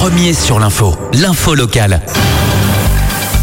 premier 0.00 0.32
sur 0.32 0.58
l'info, 0.58 0.96
l'info 1.12 1.54
locale. 1.54 2.00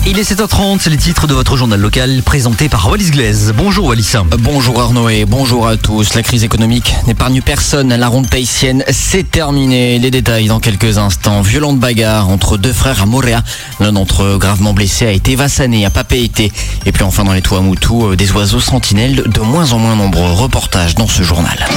Il 0.07 0.17
est 0.17 0.23
7h30, 0.23 0.89
les 0.89 0.97
titres 0.97 1.27
de 1.27 1.35
votre 1.35 1.55
journal 1.55 1.79
local 1.79 2.23
présenté 2.23 2.67
par 2.67 2.89
Wallis 2.89 3.11
Glaise. 3.11 3.53
Bonjour 3.55 3.85
Wallis. 3.85 4.13
Bonjour 4.39 4.81
Arnaud 4.81 5.07
et 5.07 5.25
bonjour 5.25 5.67
à 5.67 5.77
tous. 5.77 6.15
La 6.15 6.23
crise 6.23 6.43
économique 6.43 6.95
n'épargne 7.05 7.43
personne. 7.43 7.93
La 7.93 8.07
ronde 8.07 8.27
tahitienne, 8.27 8.83
c'est 8.89 9.29
terminé. 9.29 9.99
Les 9.99 10.09
détails 10.09 10.47
dans 10.47 10.59
quelques 10.59 10.97
instants. 10.97 11.41
Violente 11.41 11.77
bagarre 11.77 12.27
entre 12.27 12.57
deux 12.57 12.73
frères 12.73 13.03
à 13.03 13.05
Moréa. 13.05 13.43
L'un 13.79 13.91
d'entre 13.91 14.23
eux 14.23 14.37
gravement 14.39 14.73
blessé 14.73 15.05
a 15.05 15.11
été 15.11 15.35
vassané 15.35 15.85
à 15.85 15.91
Papeete. 15.91 16.39
Et 16.87 16.91
puis 16.91 17.03
enfin 17.03 17.23
dans 17.23 17.33
les 17.33 17.43
Tuamutu, 17.43 18.15
des 18.17 18.31
oiseaux 18.31 18.61
sentinelles 18.61 19.25
de 19.27 19.41
moins 19.41 19.73
en 19.73 19.77
moins 19.77 19.95
nombreux. 19.95 20.31
Reportage 20.31 20.95
dans 20.95 21.07
ce 21.07 21.21
journal. 21.21 21.67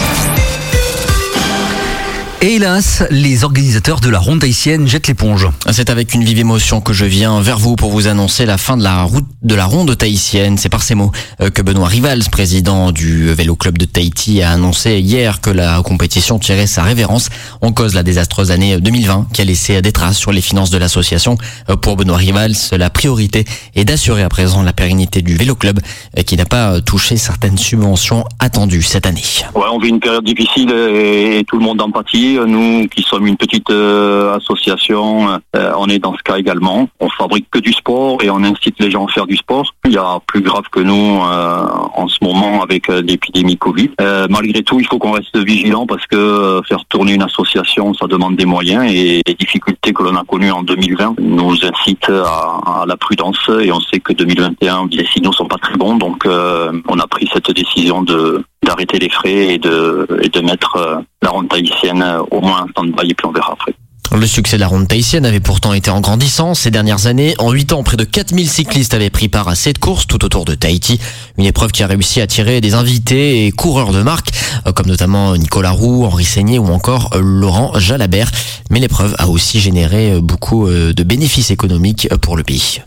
Et 2.42 2.54
hélas, 2.54 3.04
les 3.10 3.44
organisateurs 3.44 4.00
de 4.00 4.08
la 4.08 4.18
ronde 4.18 4.42
haïtienne 4.42 4.88
jettent 4.88 5.08
l'éponge. 5.08 5.46
C'est 5.72 5.90
avec 5.90 6.14
une 6.14 6.24
vive 6.24 6.38
émotion 6.38 6.80
que 6.80 6.94
je 6.94 7.04
viens 7.04 7.42
vers 7.42 7.58
vous 7.58 7.76
pour 7.76 7.90
vous 7.90 8.08
annoncer 8.08 8.46
la 8.46 8.56
fin 8.56 8.78
de 8.78 8.82
la 8.82 9.02
route 9.02 9.26
de 9.42 9.54
la 9.54 9.66
ronde 9.66 9.94
tahitienne. 9.94 10.56
C'est 10.56 10.70
par 10.70 10.82
ces 10.82 10.94
mots 10.94 11.12
euh, 11.42 11.50
que 11.50 11.60
Benoît 11.60 11.88
Rivals, 11.88 12.22
président 12.32 12.92
du 12.92 13.30
Vélo 13.34 13.56
Club 13.56 13.76
de 13.76 13.84
Tahiti, 13.84 14.40
a 14.40 14.52
annoncé 14.52 15.00
hier 15.00 15.42
que 15.42 15.50
la 15.50 15.82
compétition 15.82 16.38
tirait 16.38 16.66
sa 16.66 16.82
révérence 16.82 17.28
en 17.60 17.72
cause 17.72 17.94
la 17.94 18.02
désastreuse 18.02 18.50
année 18.50 18.80
2020 18.80 19.26
qui 19.34 19.42
a 19.42 19.44
laissé 19.44 19.82
des 19.82 19.92
traces 19.92 20.16
sur 20.16 20.32
les 20.32 20.40
finances 20.40 20.70
de 20.70 20.78
l'association. 20.78 21.36
Euh, 21.68 21.76
pour 21.76 21.96
Benoît 21.96 22.16
Rivals, 22.16 22.56
la 22.72 22.88
priorité 22.88 23.44
est 23.74 23.84
d'assurer 23.84 24.22
à 24.22 24.30
présent 24.30 24.62
la 24.62 24.72
pérennité 24.72 25.20
du 25.20 25.36
Vélo 25.36 25.56
Club 25.56 25.78
euh, 26.18 26.22
qui 26.22 26.38
n'a 26.38 26.46
pas 26.46 26.80
touché 26.80 27.18
certaines 27.18 27.58
subventions 27.58 28.24
attendues 28.38 28.80
cette 28.80 29.04
année. 29.04 29.24
Ouais, 29.54 29.66
on 29.70 29.78
vit 29.78 29.90
une 29.90 30.00
période 30.00 30.24
difficile 30.24 30.70
et, 30.70 31.44
tout 31.46 31.58
le 31.58 31.64
monde 31.64 31.82
en 31.82 31.90
pâtit. 31.90 32.29
Nous 32.38 32.86
qui 32.88 33.02
sommes 33.02 33.26
une 33.26 33.36
petite 33.36 33.70
euh, 33.70 34.36
association, 34.36 35.40
euh, 35.56 35.72
on 35.76 35.88
est 35.88 35.98
dans 35.98 36.14
ce 36.14 36.22
cas 36.22 36.36
également. 36.36 36.88
On 37.00 37.08
fabrique 37.10 37.46
que 37.50 37.58
du 37.58 37.72
sport 37.72 38.22
et 38.22 38.30
on 38.30 38.44
incite 38.44 38.76
les 38.78 38.90
gens 38.90 39.06
à 39.06 39.08
faire 39.10 39.26
du 39.26 39.36
sport. 39.36 39.74
Il 39.84 39.92
y 39.92 39.98
a 39.98 40.20
plus 40.26 40.40
grave 40.40 40.64
que 40.70 40.78
nous 40.78 40.94
euh, 40.94 41.66
en 41.94 42.06
ce 42.06 42.18
moment 42.22 42.62
avec 42.62 42.86
l'épidémie 42.88 43.56
Covid. 43.56 43.90
malgré 44.28 44.62
tout, 44.62 44.78
il 44.78 44.86
faut 44.86 44.98
qu'on 44.98 45.12
reste 45.12 45.36
vigilant 45.36 45.86
parce 45.86 46.06
que 46.06 46.60
faire 46.68 46.84
tourner 46.88 47.14
une 47.14 47.22
association, 47.22 47.94
ça 47.94 48.06
demande 48.06 48.36
des 48.36 48.46
moyens 48.46 48.84
et 48.88 49.22
les 49.26 49.34
difficultés 49.34 49.92
que 49.92 50.02
l'on 50.04 50.16
a 50.16 50.24
connues 50.24 50.52
en 50.52 50.62
2020 50.62 51.16
nous 51.20 51.56
incitent 51.64 52.10
à, 52.10 52.84
la 52.86 52.96
prudence 52.96 53.50
et 53.60 53.72
on 53.72 53.80
sait 53.80 53.98
que 53.98 54.12
2021, 54.12 54.88
les 54.92 55.06
signaux 55.06 55.32
sont 55.32 55.46
pas 55.46 55.58
très 55.58 55.76
bons. 55.76 55.96
Donc 55.96 56.26
on 56.26 56.98
a 56.98 57.06
pris 57.08 57.28
cette 57.32 57.50
décision 57.50 58.02
de 58.02 58.44
d'arrêter 58.70 59.00
les 59.00 59.08
frais 59.08 59.54
et 59.54 59.58
de, 59.58 60.06
et 60.22 60.28
de 60.28 60.40
mettre 60.40 60.76
euh, 60.76 61.00
la 61.22 61.30
ronde 61.30 61.52
haïtienne 61.52 62.02
euh, 62.02 62.22
au 62.30 62.40
moins 62.40 62.62
en 62.62 62.68
stand-by 62.68 63.10
et 63.10 63.14
puis 63.14 63.26
on 63.26 63.32
verra 63.32 63.52
après. 63.52 63.74
Le 64.12 64.26
succès 64.26 64.56
de 64.56 64.60
la 64.60 64.66
ronde 64.66 64.88
tahitienne 64.88 65.24
avait 65.24 65.38
pourtant 65.38 65.72
été 65.72 65.88
en 65.88 66.00
grandissant 66.00 66.54
ces 66.54 66.72
dernières 66.72 67.06
années. 67.06 67.34
En 67.38 67.52
8 67.52 67.72
ans, 67.72 67.84
près 67.84 67.96
de 67.96 68.02
4000 68.02 68.48
cyclistes 68.48 68.92
avaient 68.92 69.08
pris 69.08 69.28
part 69.28 69.46
à 69.46 69.54
cette 69.54 69.78
course 69.78 70.08
tout 70.08 70.24
autour 70.24 70.44
de 70.44 70.56
Tahiti. 70.56 70.98
Une 71.38 71.44
épreuve 71.44 71.70
qui 71.70 71.84
a 71.84 71.86
réussi 71.86 72.20
à 72.20 72.24
attirer 72.24 72.60
des 72.60 72.74
invités 72.74 73.46
et 73.46 73.52
coureurs 73.52 73.92
de 73.92 74.02
marque, 74.02 74.30
euh, 74.66 74.72
comme 74.72 74.86
notamment 74.86 75.36
Nicolas 75.36 75.70
Roux, 75.70 76.04
Henri 76.04 76.24
Seigné 76.24 76.58
ou 76.58 76.66
encore 76.66 77.10
Laurent 77.20 77.78
Jalabert. 77.78 78.32
Mais 78.70 78.80
l'épreuve 78.80 79.14
a 79.18 79.28
aussi 79.28 79.60
généré 79.60 80.12
euh, 80.12 80.20
beaucoup 80.20 80.66
euh, 80.66 80.92
de 80.92 81.02
bénéfices 81.04 81.52
économiques 81.52 82.08
pour 82.20 82.36
le 82.36 82.42
pays. 82.42 82.80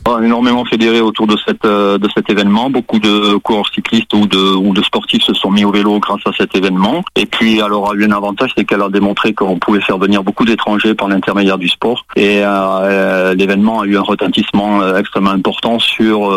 Fédéré 0.69 1.02
autour 1.02 1.27
de, 1.27 1.37
cet 1.45 2.30
événement. 2.30 2.69
Beaucoup 2.69 2.97
de 2.97 3.35
coureurs 3.37 3.69
cyclistes 3.73 4.13
ou 4.13 4.25
de, 4.25 4.81
sportifs 4.81 5.23
se 5.23 5.33
sont 5.33 5.52
mis 5.52 5.65
au 5.65 5.71
vélo 5.71 5.99
grâce 5.99 6.21
à 6.25 6.31
cet 6.35 6.55
événement. 6.55 7.03
Et 7.15 7.25
puis, 7.25 7.58
eu 7.58 7.61
un 7.61 8.11
avantage, 8.11 8.52
c'est 8.58 8.65
qu'elle 8.65 8.81
a 8.81 8.89
démontré 8.89 9.33
qu'on 9.33 9.59
pouvait 9.59 9.81
faire 9.81 9.99
venir 9.99 10.23
beaucoup 10.23 10.45
d'étrangers 10.45 10.95
pendant 10.95 11.12
intermédiaire 11.14 11.58
du 11.58 11.69
sport. 11.69 12.06
Et 12.16 12.39
euh, 12.44 12.47
euh, 12.47 13.33
l'événement 13.33 13.81
a 13.81 13.86
eu 13.86 13.97
un 13.97 14.02
retentissement 14.02 14.81
euh, 14.81 14.97
extrêmement 14.97 15.31
important 15.31 15.80
sur 15.80 16.31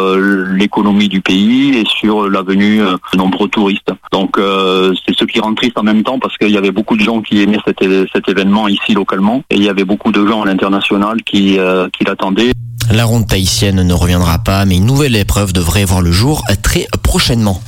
l'économie 0.52 1.08
du 1.08 1.20
pays 1.20 1.78
et 1.78 1.84
sur 1.86 2.28
la 2.28 2.42
venue 2.42 2.78
de 2.78 3.16
nombreux 3.16 3.48
touristes. 3.48 3.90
Donc 4.12 4.36
c'est 4.38 5.16
ce 5.16 5.24
qui 5.24 5.40
rend 5.40 5.54
triste 5.54 5.78
en 5.78 5.82
même 5.82 6.02
temps 6.02 6.18
parce 6.18 6.36
qu'il 6.36 6.50
y 6.50 6.58
avait 6.58 6.70
beaucoup 6.70 6.96
de 6.96 7.02
gens 7.02 7.20
qui 7.22 7.42
aimaient 7.42 7.58
cet, 7.66 7.78
cet 8.12 8.28
événement 8.28 8.68
ici 8.68 8.92
localement 8.92 9.42
et 9.50 9.56
il 9.56 9.62
y 9.62 9.68
avait 9.68 9.84
beaucoup 9.84 10.12
de 10.12 10.26
gens 10.26 10.42
à 10.42 10.46
l'international 10.46 11.22
qui, 11.22 11.58
qui 11.92 12.04
l'attendaient. 12.04 12.52
La 12.92 13.04
ronde 13.04 13.26
tahitienne 13.26 13.82
ne 13.82 13.94
reviendra 13.94 14.38
pas, 14.38 14.64
mais 14.64 14.76
une 14.76 14.86
nouvelle 14.86 15.16
épreuve 15.16 15.52
devrait 15.52 15.84
voir 15.84 16.02
le 16.02 16.12
jour 16.12 16.42
très 16.62 16.86
prochainement. 17.02 17.60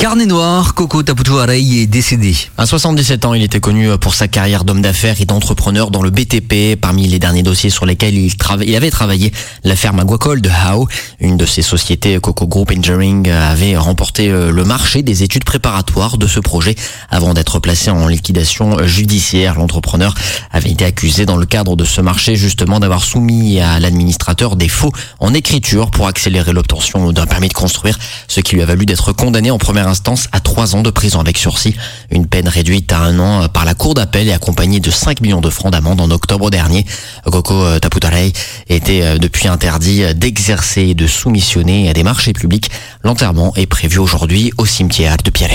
Carnet 0.00 0.24
noir, 0.24 0.72
Coco 0.72 1.02
Taputuarei 1.02 1.60
est 1.60 1.86
décédé. 1.86 2.34
À 2.56 2.64
77 2.64 3.26
ans, 3.26 3.34
il 3.34 3.42
était 3.42 3.60
connu 3.60 3.98
pour 3.98 4.14
sa 4.14 4.28
carrière 4.28 4.64
d'homme 4.64 4.80
d'affaires 4.80 5.20
et 5.20 5.26
d'entrepreneur 5.26 5.90
dans 5.90 6.00
le 6.00 6.08
BTP. 6.08 6.80
Parmi 6.80 7.06
les 7.06 7.18
derniers 7.18 7.42
dossiers 7.42 7.68
sur 7.68 7.84
lesquels 7.84 8.14
il, 8.14 8.32
avait 8.74 8.90
travaillé, 8.90 9.30
l'affaire 9.62 9.92
Maguacol 9.92 10.40
de 10.40 10.48
Hao. 10.48 10.88
Une 11.20 11.36
de 11.36 11.44
ses 11.44 11.60
sociétés, 11.60 12.18
Coco 12.18 12.46
Group 12.46 12.72
Engineering, 12.74 13.28
avait 13.28 13.76
remporté 13.76 14.30
euh, 14.30 14.50
le 14.50 14.64
marché 14.64 15.02
des 15.02 15.22
études 15.22 15.44
préparatoires 15.44 16.16
de 16.16 16.26
ce 16.26 16.40
projet 16.40 16.76
avant 17.10 17.34
d'être 17.34 17.58
placé 17.58 17.90
en 17.90 18.08
liquidation 18.08 18.82
judiciaire. 18.86 19.56
L'entrepreneur 19.56 20.14
avait 20.50 20.70
été 20.70 20.86
accusé 20.86 21.26
dans 21.26 21.36
le 21.36 21.44
cadre 21.44 21.76
de 21.76 21.84
ce 21.84 22.00
marché 22.00 22.36
justement 22.36 22.80
d'avoir 22.80 23.04
soumis 23.04 23.60
à 23.60 23.78
l'administrateur 23.78 24.56
des 24.56 24.68
faux 24.68 24.92
en 25.18 25.34
écriture 25.34 25.90
pour 25.90 26.06
accélérer 26.06 26.54
l'obtention 26.54 27.12
d'un 27.12 27.26
permis 27.26 27.48
de 27.48 27.54
construire, 27.54 27.98
ce 28.28 28.40
qui 28.40 28.54
lui 28.54 28.62
a 28.62 28.64
valu 28.64 28.86
d'être 28.86 29.12
condamné 29.12 29.50
en 29.50 29.58
première 29.58 29.89
instance 29.90 30.28
à 30.32 30.40
trois 30.40 30.74
ans 30.74 30.82
de 30.82 30.90
prison 30.90 31.20
avec 31.20 31.36
sursis. 31.36 31.74
Une 32.10 32.26
peine 32.26 32.48
réduite 32.48 32.92
à 32.92 33.00
un 33.00 33.18
an 33.18 33.48
par 33.48 33.64
la 33.64 33.74
cour 33.74 33.94
d'appel 33.94 34.28
et 34.28 34.32
accompagnée 34.32 34.80
de 34.80 34.90
5 34.90 35.20
millions 35.20 35.40
de 35.40 35.50
francs 35.50 35.72
d'amende 35.72 36.00
en 36.00 36.10
octobre 36.10 36.50
dernier. 36.50 36.86
Coco 37.24 37.54
euh, 37.54 37.78
Taputarei 37.78 38.32
était 38.68 39.02
euh, 39.02 39.18
depuis 39.18 39.48
interdit 39.48 40.14
d'exercer 40.14 40.82
et 40.82 40.94
de 40.94 41.06
soumissionner 41.06 41.90
à 41.90 41.92
des 41.92 42.02
marchés 42.02 42.32
publics. 42.32 42.70
L'enterrement 43.04 43.52
est 43.56 43.66
prévu 43.66 43.98
aujourd'hui 43.98 44.52
au 44.56 44.66
cimetière 44.66 45.16
de 45.22 45.30
Pierre. 45.30 45.50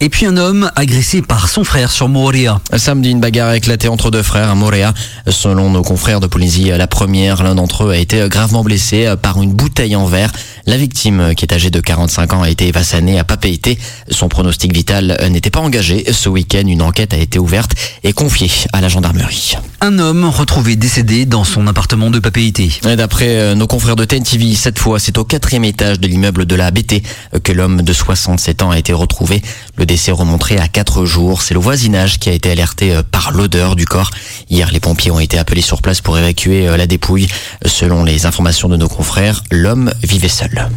Et 0.00 0.08
puis 0.08 0.26
un 0.26 0.36
homme 0.36 0.70
agressé 0.76 1.22
par 1.22 1.48
son 1.48 1.64
frère 1.64 1.90
sur 1.90 2.08
Moria. 2.08 2.60
Samedi, 2.76 3.10
une 3.10 3.20
bagarre 3.20 3.48
a 3.48 3.56
éclaté 3.56 3.88
entre 3.88 4.10
deux 4.10 4.22
frères 4.22 4.50
à 4.50 4.54
Moria. 4.54 4.94
Selon 5.28 5.70
nos 5.70 5.82
confrères 5.82 6.20
de 6.20 6.26
Polynésie, 6.26 6.70
la 6.70 6.86
première, 6.86 7.42
l'un 7.42 7.54
d'entre 7.54 7.84
eux 7.84 7.90
a 7.90 7.96
été 7.96 8.28
gravement 8.28 8.62
blessé 8.62 9.14
par 9.20 9.42
une 9.42 9.52
bouteille 9.52 9.96
en 9.96 10.06
verre. 10.06 10.32
La 10.66 10.76
victime, 10.76 11.34
qui 11.34 11.44
est 11.44 11.52
âgée 11.52 11.70
de 11.70 11.80
45 11.80 12.34
ans, 12.34 12.42
a 12.42 12.50
été 12.50 12.68
évassanée 12.68 13.18
à 13.18 13.24
Papeete. 13.24 13.71
Son 14.10 14.28
pronostic 14.28 14.72
vital 14.72 15.18
n'était 15.30 15.50
pas 15.50 15.60
engagé. 15.60 16.12
Ce 16.12 16.28
week-end, 16.28 16.66
une 16.66 16.82
enquête 16.82 17.14
a 17.14 17.18
été 17.18 17.38
ouverte 17.38 17.72
et 18.02 18.12
confiée 18.12 18.50
à 18.72 18.80
la 18.80 18.88
gendarmerie. 18.88 19.56
Un 19.80 19.98
homme 19.98 20.24
retrouvé 20.24 20.76
décédé 20.76 21.26
dans 21.26 21.44
son 21.44 21.66
appartement 21.66 22.10
de 22.10 22.18
Papeete. 22.18 22.82
D'après 22.96 23.28
euh, 23.28 23.54
nos 23.54 23.66
confrères 23.66 23.96
de 23.96 24.04
TNTV, 24.04 24.54
cette 24.54 24.78
fois, 24.78 24.98
c'est 24.98 25.18
au 25.18 25.24
quatrième 25.24 25.64
étage 25.64 25.98
de 25.98 26.06
l'immeuble 26.06 26.46
de 26.46 26.54
la 26.54 26.70
BT 26.70 27.02
que 27.42 27.52
l'homme 27.52 27.82
de 27.82 27.92
67 27.92 28.62
ans 28.62 28.70
a 28.70 28.78
été 28.78 28.92
retrouvé. 28.92 29.42
Le 29.76 29.86
décès 29.86 30.12
remonterait 30.12 30.58
à 30.58 30.68
4 30.68 31.04
jours. 31.04 31.42
C'est 31.42 31.54
le 31.54 31.60
voisinage 31.60 32.18
qui 32.18 32.28
a 32.28 32.32
été 32.32 32.50
alerté 32.50 32.94
euh, 32.94 33.02
par 33.02 33.32
l'odeur 33.32 33.76
du 33.76 33.86
corps. 33.86 34.10
Hier, 34.50 34.70
les 34.72 34.80
pompiers 34.80 35.10
ont 35.10 35.20
été 35.20 35.38
appelés 35.38 35.62
sur 35.62 35.82
place 35.82 36.00
pour 36.00 36.16
évacuer 36.18 36.68
euh, 36.68 36.76
la 36.76 36.86
dépouille. 36.86 37.28
Selon 37.66 38.04
les 38.04 38.26
informations 38.26 38.68
de 38.68 38.76
nos 38.76 38.88
confrères, 38.88 39.42
l'homme 39.50 39.92
vivait 40.02 40.28
seul. 40.28 40.68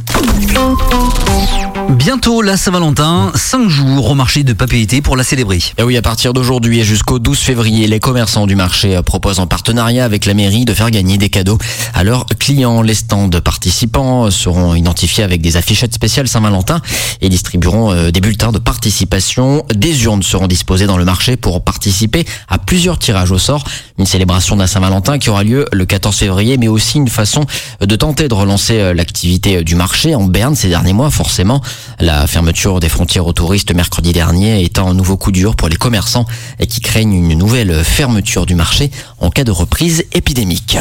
Bientôt 1.90 2.42
la 2.42 2.58
Saint-Valentin, 2.58 2.85
5 2.94 3.68
jours 3.68 4.12
au 4.12 4.14
marché 4.14 4.44
de 4.44 4.54
Papeete 4.54 5.02
pour 5.02 5.18
la 5.18 5.24
célébrer. 5.24 5.60
Et 5.80 5.84
oui, 5.84 5.98
à 5.98 6.04
partir 6.04 6.34
d'aujourd'hui 6.34 6.82
et 6.82 6.84
jusqu'au 6.84 7.18
12 7.18 7.40
février, 7.40 7.88
les 7.88 8.00
commerçants 8.00 8.46
du 8.46 8.56
marché 8.56 9.00
proposent 9.04 9.40
en 9.40 9.48
partenariat 9.48 10.06
avec 10.06 10.26
la 10.26 10.36
mairie 10.36 10.66
de 10.66 10.74
faire 10.74 10.92
gagner 10.92 11.18
des 11.18 11.30
cadeaux 11.30 11.58
à 11.96 12.04
leurs 12.04 12.28
clients. 12.38 12.84
Les 12.84 12.94
stands 12.94 13.30
participants 13.44 14.30
seront 14.30 14.76
identifiés 14.76 15.24
avec 15.24 15.42
des 15.42 15.58
affichettes 15.58 15.96
spéciales 15.96 16.28
Saint-Valentin 16.28 16.80
et 17.22 17.30
distribueront 17.30 17.92
euh, 17.92 18.12
des 18.12 18.22
bulletins 18.22 18.52
de 18.52 18.60
participation. 18.60 19.66
Des 19.74 20.04
urnes 20.04 20.22
seront 20.22 20.48
disposées 20.48 20.86
dans 20.86 20.98
le 20.98 21.06
marché 21.06 21.38
pour 21.38 21.64
participer 21.64 22.24
à 22.50 22.60
plusieurs 22.60 23.00
tirages 23.00 23.32
au 23.32 23.40
sort. 23.40 23.64
Une 23.98 24.06
célébration 24.06 24.58
d'un 24.58 24.68
Saint-Valentin 24.68 25.18
qui 25.18 25.32
aura 25.32 25.44
lieu 25.44 25.66
le 25.72 25.86
14 25.86 26.16
février, 26.16 26.58
mais 26.58 26.68
aussi 26.68 27.00
une 27.00 27.08
façon 27.08 27.46
de 27.82 27.96
tenter 27.96 28.28
de 28.28 28.34
relancer 28.36 28.80
euh, 28.80 28.94
l'activité 28.94 29.64
du 29.64 29.74
marché 29.74 30.14
en 30.14 30.26
Berne 30.26 30.56
ces 30.56 30.70
derniers 30.70 30.94
mois, 30.94 31.10
forcément. 31.10 31.62
La 32.00 32.28
fermeture 32.28 32.65
des 32.66 32.90
frontières 32.90 33.28
aux 33.28 33.34
touristes 33.34 33.74
mercredi 33.76 34.12
dernier 34.12 34.64
étant 34.64 34.90
un 34.90 34.96
nouveau 34.96 35.18
coup 35.18 35.32
dur 35.32 35.56
pour 35.56 35.70
les 35.70 35.76
commerçants 35.76 36.26
et 36.60 36.66
qui 36.66 36.82
craignent 36.82 37.14
une 37.14 37.38
nouvelle 37.38 37.84
fermeture 37.84 38.48
du 38.48 38.56
marché 38.56 38.90
en 39.20 39.30
cas 39.30 39.44
de 39.44 39.52
reprise 39.52 40.04
épidémique. 40.14 40.78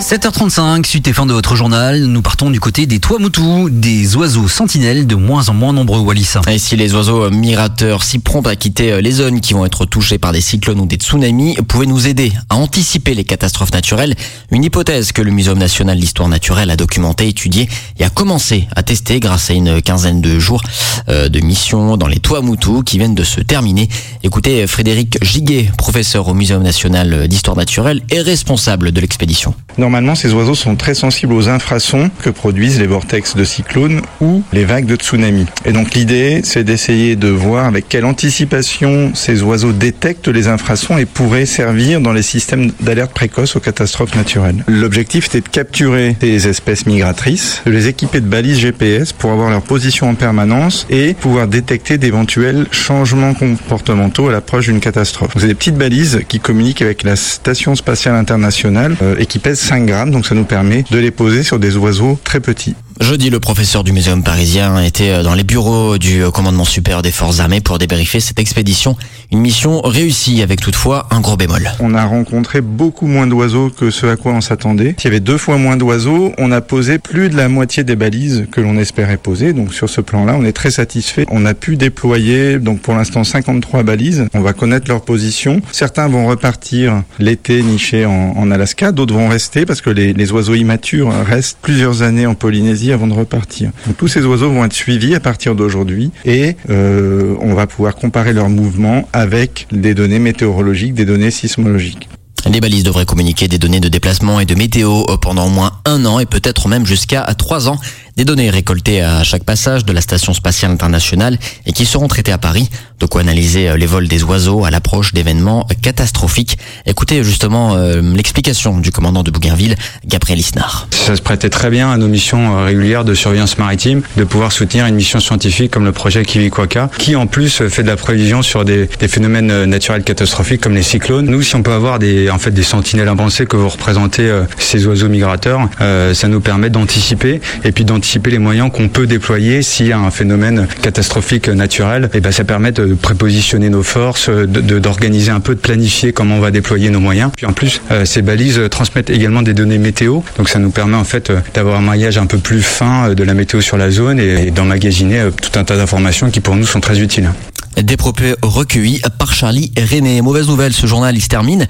7h35, 0.00 0.86
suite 0.86 1.08
et 1.08 1.12
fin 1.12 1.26
de 1.26 1.34
votre 1.34 1.54
journal, 1.54 2.04
nous 2.04 2.22
partons 2.22 2.50
du 2.50 2.58
côté 2.58 2.86
des 2.86 3.00
Tuamutu, 3.00 3.70
des 3.70 4.16
oiseaux 4.16 4.48
sentinelles 4.48 5.06
de 5.06 5.14
moins 5.14 5.50
en 5.50 5.54
moins 5.54 5.74
nombreux 5.74 6.00
Wallis. 6.00 6.32
Et 6.48 6.58
si 6.58 6.74
les 6.74 6.94
oiseaux 6.94 7.30
migrateurs 7.30 8.02
si 8.02 8.18
prompts 8.18 8.46
à 8.46 8.56
quitter 8.56 9.02
les 9.02 9.10
zones 9.12 9.42
qui 9.42 9.52
vont 9.52 9.66
être 9.66 9.84
touchées 9.84 10.16
par 10.16 10.32
des 10.32 10.40
cyclones 10.40 10.80
ou 10.80 10.86
des 10.86 10.96
tsunamis 10.96 11.56
pouvaient 11.68 11.84
nous 11.84 12.08
aider 12.08 12.32
à 12.48 12.56
anticiper 12.56 13.12
les 13.12 13.24
catastrophes 13.24 13.74
naturelles, 13.74 14.14
une 14.50 14.64
hypothèse 14.64 15.12
que 15.12 15.20
le 15.20 15.32
Muséum 15.32 15.58
national 15.58 15.98
d'histoire 15.98 16.28
naturelle 16.28 16.70
a 16.70 16.76
documentée, 16.76 17.28
étudiée 17.28 17.68
et 17.98 18.04
a 18.04 18.10
commencé 18.10 18.68
à 18.74 18.82
tester 18.82 19.20
grâce 19.20 19.50
à 19.50 19.52
une 19.52 19.82
quinzaine 19.82 20.22
de 20.22 20.38
jours 20.38 20.62
euh, 21.10 21.28
de 21.28 21.40
mission 21.40 21.98
dans 21.98 22.08
les 22.08 22.20
Tuamutu 22.20 22.84
qui 22.86 22.96
viennent 22.96 23.14
de 23.14 23.24
se 23.24 23.42
terminer. 23.42 23.90
Écoutez 24.22 24.66
Frédéric 24.66 25.22
Giguet, 25.22 25.70
professeur 25.76 25.90
professeur 25.90 26.28
au 26.28 26.34
Muséum 26.34 26.62
national 26.62 27.28
d'histoire 27.28 27.56
naturelle 27.56 28.00
et 28.08 28.22
responsable 28.22 28.92
de 28.92 29.00
l'expédition. 29.02 29.54
Normalement, 29.90 30.14
ces 30.14 30.32
oiseaux 30.34 30.54
sont 30.54 30.76
très 30.76 30.94
sensibles 30.94 31.32
aux 31.32 31.48
infrasons 31.48 32.12
que 32.22 32.30
produisent 32.30 32.78
les 32.78 32.86
vortex 32.86 33.34
de 33.34 33.42
cyclones 33.42 34.02
ou 34.20 34.44
les 34.52 34.64
vagues 34.64 34.86
de 34.86 34.94
tsunami. 34.94 35.46
Et 35.64 35.72
donc 35.72 35.94
l'idée, 35.94 36.42
c'est 36.44 36.62
d'essayer 36.62 37.16
de 37.16 37.26
voir 37.26 37.64
avec 37.64 37.88
quelle 37.88 38.04
anticipation 38.04 39.10
ces 39.14 39.42
oiseaux 39.42 39.72
détectent 39.72 40.28
les 40.28 40.46
infrasons 40.46 40.96
et 40.96 41.06
pourraient 41.06 41.44
servir 41.44 42.00
dans 42.00 42.12
les 42.12 42.22
systèmes 42.22 42.70
d'alerte 42.80 43.12
précoce 43.12 43.56
aux 43.56 43.60
catastrophes 43.60 44.14
naturelles. 44.14 44.64
L'objectif 44.68 45.26
était 45.26 45.40
de 45.40 45.48
capturer 45.48 46.16
ces 46.20 46.46
espèces 46.46 46.86
migratrices, 46.86 47.60
de 47.66 47.72
les 47.72 47.88
équiper 47.88 48.20
de 48.20 48.26
balises 48.26 48.60
GPS 48.60 49.12
pour 49.12 49.32
avoir 49.32 49.50
leur 49.50 49.62
position 49.62 50.08
en 50.08 50.14
permanence 50.14 50.86
et 50.88 51.14
pouvoir 51.14 51.48
détecter 51.48 51.98
d'éventuels 51.98 52.68
changements 52.70 53.34
comportementaux 53.34 54.28
à 54.28 54.32
l'approche 54.32 54.66
d'une 54.66 54.78
catastrophe. 54.78 55.32
C'est 55.36 55.48
des 55.48 55.56
petites 55.56 55.78
balises 55.78 56.20
qui 56.28 56.38
communiquent 56.38 56.82
avec 56.82 57.02
la 57.02 57.16
Station 57.16 57.74
spatiale 57.74 58.14
internationale 58.14 58.94
euh, 59.02 59.16
et 59.18 59.26
qui 59.26 59.40
pèsent 59.40 59.58
5 59.58 59.79
donc 60.10 60.26
ça 60.26 60.34
nous 60.34 60.44
permet 60.44 60.84
de 60.90 60.98
les 60.98 61.10
poser 61.10 61.42
sur 61.42 61.58
des 61.58 61.76
oiseaux 61.76 62.18
très 62.24 62.40
petits. 62.40 62.74
Jeudi, 63.00 63.30
le 63.30 63.40
professeur 63.40 63.82
du 63.82 63.92
Muséum 63.92 64.22
parisien 64.22 64.78
était 64.78 65.08
euh, 65.08 65.22
dans 65.22 65.32
les 65.32 65.42
bureaux 65.42 65.96
du 65.96 66.22
euh, 66.22 66.30
commandement 66.30 66.66
supérieur 66.66 67.00
des 67.00 67.10
forces 67.10 67.40
armées 67.40 67.62
pour 67.62 67.78
débriefer 67.78 68.20
cette 68.20 68.38
expédition. 68.38 68.94
Une 69.32 69.40
mission 69.40 69.80
réussie 69.80 70.42
avec 70.42 70.60
toutefois 70.60 71.08
un 71.10 71.20
gros 71.20 71.38
bémol. 71.38 71.70
On 71.80 71.94
a 71.94 72.04
rencontré 72.04 72.60
beaucoup 72.60 73.06
moins 73.06 73.26
d'oiseaux 73.26 73.70
que 73.70 73.90
ce 73.90 74.04
à 74.04 74.16
quoi 74.16 74.32
on 74.32 74.42
s'attendait. 74.42 74.96
Il 74.98 75.04
y 75.04 75.06
avait 75.06 75.20
deux 75.20 75.38
fois 75.38 75.56
moins 75.56 75.78
d'oiseaux. 75.78 76.32
On 76.36 76.52
a 76.52 76.60
posé 76.60 76.98
plus 76.98 77.30
de 77.30 77.38
la 77.38 77.48
moitié 77.48 77.84
des 77.84 77.96
balises 77.96 78.46
que 78.52 78.60
l'on 78.60 78.76
espérait 78.76 79.16
poser. 79.16 79.54
Donc 79.54 79.72
sur 79.72 79.88
ce 79.88 80.02
plan-là, 80.02 80.36
on 80.38 80.44
est 80.44 80.52
très 80.52 80.70
satisfait. 80.70 81.24
On 81.30 81.46
a 81.46 81.54
pu 81.54 81.76
déployer 81.76 82.58
donc 82.58 82.80
pour 82.80 82.94
l'instant 82.94 83.24
53 83.24 83.82
balises. 83.82 84.26
On 84.34 84.40
va 84.40 84.52
connaître 84.52 84.88
leur 84.88 85.00
position. 85.00 85.62
Certains 85.72 86.06
vont 86.06 86.26
repartir 86.26 87.02
l'été 87.18 87.62
nichés 87.62 88.04
en, 88.04 88.50
Alaska. 88.50 88.92
D'autres 88.92 89.14
vont 89.14 89.28
rester 89.28 89.64
parce 89.64 89.80
que 89.80 89.88
les 89.90 90.32
oiseaux 90.32 90.54
immatures 90.54 91.12
restent 91.24 91.58
plusieurs 91.62 92.02
années 92.02 92.26
en 92.26 92.34
Polynésie 92.34 92.89
avant 92.92 93.06
de 93.06 93.14
repartir. 93.14 93.70
Tous 93.98 94.08
ces 94.08 94.24
oiseaux 94.24 94.50
vont 94.50 94.64
être 94.64 94.72
suivis 94.72 95.14
à 95.14 95.20
partir 95.20 95.54
d'aujourd'hui 95.54 96.10
et 96.24 96.56
euh, 96.68 97.34
on 97.40 97.54
va 97.54 97.66
pouvoir 97.66 97.94
comparer 97.94 98.32
leurs 98.32 98.48
mouvements 98.48 99.08
avec 99.12 99.66
des 99.72 99.94
données 99.94 100.18
météorologiques, 100.18 100.94
des 100.94 101.04
données 101.04 101.30
sismologiques. 101.30 102.08
Les 102.50 102.60
balises 102.60 102.84
devraient 102.84 103.04
communiquer 103.04 103.48
des 103.48 103.58
données 103.58 103.80
de 103.80 103.88
déplacement 103.88 104.40
et 104.40 104.46
de 104.46 104.54
météo 104.54 105.04
pendant 105.20 105.46
au 105.46 105.50
moins 105.50 105.72
un 105.84 106.06
an 106.06 106.18
et 106.20 106.26
peut-être 106.26 106.68
même 106.68 106.86
jusqu'à 106.86 107.22
trois 107.34 107.68
ans. 107.68 107.78
Des 108.16 108.24
données 108.24 108.50
récoltées 108.50 109.02
à 109.02 109.22
chaque 109.24 109.44
passage 109.44 109.84
de 109.84 109.92
la 109.92 110.00
Station 110.00 110.34
spatiale 110.34 110.70
internationale 110.70 111.38
et 111.66 111.72
qui 111.72 111.86
seront 111.86 112.08
traitées 112.08 112.32
à 112.32 112.38
Paris. 112.38 112.68
De 112.98 113.06
quoi 113.06 113.22
analyser 113.22 113.74
les 113.78 113.86
vols 113.86 114.08
des 114.08 114.22
oiseaux 114.22 114.66
à 114.66 114.70
l'approche 114.70 115.14
d'événements 115.14 115.66
catastrophiques. 115.80 116.58
Écoutez 116.84 117.24
justement 117.24 117.74
euh, 117.74 118.02
l'explication 118.02 118.78
du 118.78 118.90
commandant 118.90 119.22
de 119.22 119.30
Bougainville, 119.30 119.74
Gabriel 120.06 120.38
Isnard. 120.38 120.86
Ça 120.90 121.16
se 121.16 121.22
prêtait 121.22 121.48
très 121.48 121.70
bien 121.70 121.90
à 121.90 121.96
nos 121.96 122.08
missions 122.08 122.58
euh, 122.58 122.64
régulières 122.66 123.06
de 123.06 123.14
surveillance 123.14 123.56
maritime, 123.56 124.02
de 124.18 124.24
pouvoir 124.24 124.52
soutenir 124.52 124.84
une 124.84 124.96
mission 124.96 125.18
scientifique 125.18 125.70
comme 125.70 125.86
le 125.86 125.92
projet 125.92 126.26
Kiwikwaka, 126.26 126.90
qui 126.98 127.16
en 127.16 127.26
plus 127.26 127.62
fait 127.68 127.82
de 127.82 127.88
la 127.88 127.96
prévision 127.96 128.42
sur 128.42 128.64
des, 128.64 128.88
phénomènes 129.08 129.50
euh, 129.50 129.66
naturels 129.66 130.02
catastrophiques 130.02 130.60
comme 130.60 130.74
les 130.74 130.82
cyclones. 130.82 131.26
Nous, 131.26 131.42
si 131.42 131.56
on 131.56 131.62
peut 131.62 131.72
avoir 131.72 131.98
des, 131.98 132.30
en 132.30 132.38
fait, 132.38 132.50
des 132.50 132.62
sentinelles 132.62 133.08
avancées 133.08 133.46
que 133.46 133.56
vous 133.56 133.68
représentez 133.68 134.22
euh, 134.22 134.44
ces 134.58 134.86
oiseaux 134.86 135.08
migrateurs, 135.08 135.68
euh, 135.80 136.14
ça 136.14 136.28
nous 136.28 136.40
permet 136.40 136.70
d'anticiper 136.70 137.40
et 137.64 137.72
puis 137.72 137.84
d'anticiper 137.84 137.99
les 138.30 138.38
moyens 138.38 138.70
qu'on 138.72 138.88
peut 138.88 139.06
déployer 139.06 139.62
s'il 139.62 139.86
y 139.86 139.92
a 139.92 139.98
un 139.98 140.10
phénomène 140.10 140.66
catastrophique 140.82 141.48
naturel. 141.48 142.10
Et 142.14 142.20
ben, 142.20 142.32
ça 142.32 142.44
permet 142.44 142.72
de 142.72 142.94
prépositionner 142.94 143.70
nos 143.70 143.82
forces, 143.82 144.28
d'organiser 144.28 145.30
un 145.30 145.40
peu, 145.40 145.54
de 145.54 145.60
planifier 145.60 146.12
comment 146.12 146.36
on 146.36 146.40
va 146.40 146.50
déployer 146.50 146.90
nos 146.90 147.00
moyens. 147.00 147.30
Puis 147.36 147.46
en 147.46 147.52
plus, 147.52 147.80
euh, 147.90 148.04
ces 148.04 148.22
balises 148.22 148.60
transmettent 148.70 149.10
également 149.10 149.42
des 149.42 149.54
données 149.54 149.78
météo, 149.78 150.20
donc 150.36 150.48
ça 150.48 150.58
nous 150.58 150.70
permet 150.70 150.96
en 150.96 151.04
fait 151.04 151.32
d'avoir 151.54 151.78
un 151.78 151.82
maillage 151.82 152.18
un 152.18 152.26
peu 152.26 152.38
plus 152.38 152.62
fin 152.62 153.14
de 153.14 153.24
la 153.24 153.34
météo 153.34 153.60
sur 153.60 153.76
la 153.76 153.90
zone 153.90 154.20
et, 154.20 154.46
et 154.46 154.50
d'emmagasiner 154.50 155.28
tout 155.40 155.58
un 155.58 155.64
tas 155.64 155.76
d'informations 155.76 156.30
qui 156.30 156.40
pour 156.40 156.56
nous 156.56 156.66
sont 156.66 156.80
très 156.80 157.00
utiles. 157.00 157.30
Des 157.76 157.96
propos 157.96 158.24
recueillis 158.42 159.00
par 159.18 159.32
Charlie 159.32 159.72
René. 159.78 160.20
Mauvaise 160.22 160.48
nouvelle, 160.48 160.72
ce 160.72 160.86
journal 160.86 161.16
il 161.16 161.22
se 161.22 161.28
termine. 161.28 161.66